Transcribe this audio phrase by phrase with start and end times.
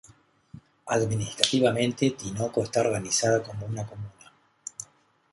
[0.87, 4.33] Administrativamente, Tinoco está organizada como comuna.